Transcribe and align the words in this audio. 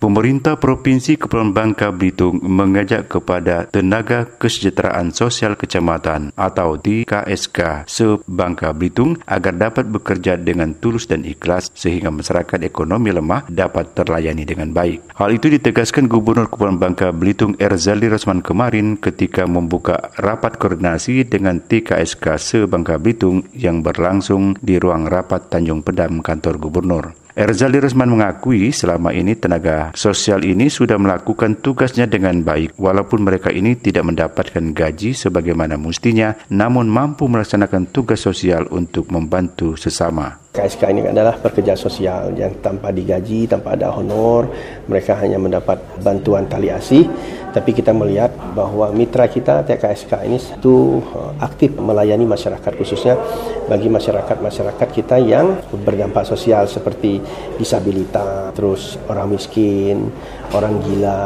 Pemerintah 0.00 0.56
Provinsi 0.56 1.20
Kepulauan 1.20 1.52
Bangka 1.52 1.92
Belitung 1.92 2.40
mengajak 2.40 3.12
kepada 3.12 3.68
Tenaga 3.68 4.24
Kesejahteraan 4.24 5.12
Sosial 5.12 5.60
Kecamatan 5.60 6.32
atau 6.40 6.80
TKSK 6.80 7.84
se-Bangka 7.84 8.72
Belitung 8.72 9.20
agar 9.28 9.52
dapat 9.60 9.92
bekerja 9.92 10.40
dengan 10.40 10.72
tulus 10.72 11.04
dan 11.04 11.20
ikhlas 11.28 11.68
sehingga 11.76 12.08
masyarakat 12.08 12.64
ekonomi 12.64 13.12
lemah 13.12 13.44
dapat 13.52 13.92
terlayani 13.92 14.48
dengan 14.48 14.72
baik. 14.72 15.12
Hal 15.20 15.36
itu 15.36 15.52
ditegaskan 15.52 16.08
Gubernur 16.08 16.48
Kepulauan 16.48 16.80
Bangka 16.80 17.12
Belitung 17.12 17.60
Erzali 17.60 18.08
Rosman 18.08 18.40
kemarin 18.40 18.96
ketika 18.96 19.44
membuka 19.44 20.16
rapat 20.16 20.56
koordinasi 20.56 21.28
dengan 21.28 21.60
TKSK 21.60 22.40
se-Bangka 22.40 22.96
Belitung 22.96 23.44
yang 23.52 23.84
berlangsung 23.84 24.56
di 24.64 24.80
ruang 24.80 25.04
rapat 25.12 25.52
Tanjung 25.52 25.84
Pedam 25.84 26.24
kantor 26.24 26.56
Gubernur. 26.56 27.20
Erzali 27.40 27.80
Resman 27.80 28.12
mengakui 28.12 28.68
selama 28.68 29.16
ini 29.16 29.32
tenaga 29.32 29.96
sosial 29.96 30.44
ini 30.44 30.68
sudah 30.68 31.00
melakukan 31.00 31.56
tugasnya 31.64 32.04
dengan 32.04 32.44
baik 32.44 32.76
walaupun 32.76 33.24
mereka 33.24 33.48
ini 33.48 33.80
tidak 33.80 34.12
mendapatkan 34.12 34.76
gaji 34.76 35.16
sebagaimana 35.16 35.80
mestinya 35.80 36.36
namun 36.52 36.92
mampu 36.92 37.32
melaksanakan 37.32 37.88
tugas 37.96 38.20
sosial 38.20 38.68
untuk 38.68 39.08
membantu 39.08 39.72
sesama. 39.80 40.39
KSK 40.50 40.82
ini 40.90 41.06
adalah 41.06 41.38
pekerja 41.38 41.78
sosial 41.78 42.34
yang 42.34 42.58
tanpa 42.58 42.90
digaji, 42.90 43.46
tanpa 43.46 43.78
ada 43.78 43.94
honor, 43.94 44.50
mereka 44.90 45.14
hanya 45.22 45.38
mendapat 45.38 45.78
bantuan 46.02 46.50
tali 46.50 46.66
asih. 46.74 47.06
Tapi 47.54 47.70
kita 47.70 47.90
melihat 47.90 48.34
bahwa 48.54 48.90
mitra 48.94 49.26
kita 49.26 49.66
TKSK 49.66 50.26
ini 50.26 50.38
itu 50.38 51.02
uh, 51.14 51.34
aktif 51.42 51.74
melayani 51.74 52.22
masyarakat 52.22 52.72
khususnya 52.78 53.18
bagi 53.66 53.90
masyarakat-masyarakat 53.90 54.88
kita 54.90 55.18
yang 55.18 55.58
berdampak 55.82 56.26
sosial 56.26 56.66
seperti 56.70 57.18
disabilitas, 57.58 58.54
terus 58.54 58.98
orang 59.10 59.34
miskin, 59.34 60.10
orang 60.54 60.78
gila, 60.82 61.22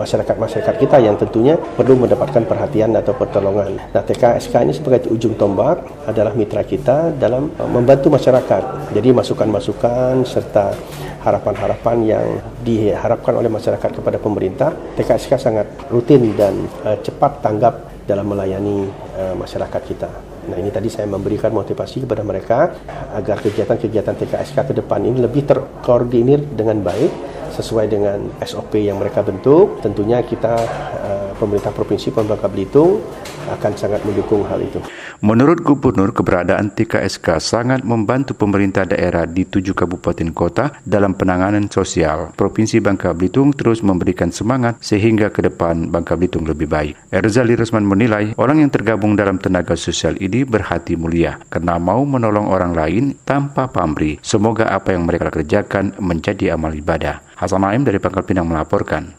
masyarakat-masyarakat 0.00 0.74
kita 0.80 0.96
yang 1.00 1.16
tentunya 1.20 1.56
perlu 1.56 1.96
mendapatkan 1.96 2.44
perhatian 2.44 2.96
atau 2.96 3.12
pertolongan. 3.12 3.76
Nah, 3.92 4.00
TKSK 4.04 4.68
ini 4.68 4.72
sebagai 4.72 5.12
ujung 5.12 5.36
tombak 5.36 6.08
adalah 6.08 6.32
mitra 6.32 6.64
kita 6.64 7.12
dalam 7.16 7.52
uh, 7.56 7.68
membantu 7.68 8.12
masyarakat 8.12 8.65
jadi 8.94 9.10
masukan-masukan 9.12 10.24
serta 10.24 10.72
harapan-harapan 11.26 11.96
yang 12.06 12.26
diharapkan 12.62 13.34
oleh 13.34 13.50
masyarakat 13.50 13.90
kepada 13.98 14.16
pemerintah, 14.22 14.70
TKSK 14.94 15.32
sangat 15.42 15.66
rutin 15.90 16.32
dan 16.38 16.54
uh, 16.86 16.94
cepat 17.02 17.42
tanggap 17.42 18.06
dalam 18.06 18.30
melayani 18.30 18.86
uh, 19.18 19.34
masyarakat 19.34 19.82
kita. 19.82 20.10
Nah 20.46 20.56
ini 20.62 20.70
tadi 20.70 20.86
saya 20.86 21.10
memberikan 21.10 21.50
motivasi 21.50 22.06
kepada 22.06 22.22
mereka 22.22 22.70
agar 23.10 23.42
kegiatan-kegiatan 23.42 24.14
TKSK 24.14 24.70
ke 24.70 24.74
depan 24.78 25.02
ini 25.02 25.18
lebih 25.18 25.42
terkoordinir 25.42 26.38
dengan 26.54 26.78
baik 26.86 27.10
sesuai 27.50 27.90
dengan 27.90 28.30
SOP 28.38 28.78
yang 28.78 29.02
mereka 29.02 29.26
bentuk. 29.26 29.82
Tentunya 29.82 30.22
kita 30.22 30.54
uh, 31.02 31.30
pemerintah 31.34 31.74
provinsi 31.74 32.14
Bangka 32.14 32.46
Belitung 32.46 33.02
akan 33.48 33.72
sangat 33.78 34.02
mendukung 34.02 34.42
hal 34.46 34.60
itu. 34.60 34.82
Menurut 35.24 35.62
Gubernur, 35.64 36.12
keberadaan 36.12 36.74
TKSK 36.74 37.40
sangat 37.40 37.80
membantu 37.86 38.36
pemerintah 38.36 38.84
daerah 38.84 39.24
di 39.24 39.48
tujuh 39.48 39.72
kabupaten 39.72 40.28
kota 40.34 40.76
dalam 40.84 41.16
penanganan 41.16 41.70
sosial. 41.72 42.34
Provinsi 42.36 42.82
Bangka 42.82 43.16
Belitung 43.16 43.54
terus 43.56 43.80
memberikan 43.80 44.28
semangat 44.28 44.82
sehingga 44.84 45.32
ke 45.32 45.46
depan 45.46 45.88
Bangka 45.88 46.18
Belitung 46.18 46.44
lebih 46.44 46.68
baik. 46.68 46.94
Erzali 47.08 47.56
Resman 47.56 47.86
menilai 47.86 48.36
orang 48.36 48.60
yang 48.60 48.70
tergabung 48.70 49.16
dalam 49.16 49.40
tenaga 49.40 49.78
sosial 49.78 50.18
ini 50.20 50.42
berhati 50.42 50.98
mulia 50.98 51.38
karena 51.48 51.80
mau 51.80 52.02
menolong 52.04 52.50
orang 52.50 52.72
lain 52.74 53.04
tanpa 53.24 53.70
pamrih. 53.70 54.18
Semoga 54.20 54.68
apa 54.68 54.92
yang 54.92 55.06
mereka 55.06 55.30
kerjakan 55.30 55.94
menjadi 56.02 56.58
amal 56.58 56.74
ibadah. 56.74 57.22
Hasan 57.36 57.62
Naim 57.62 57.84
dari 57.84 58.00
Pangkal 58.00 58.24
Pinang 58.24 58.48
melaporkan. 58.48 59.12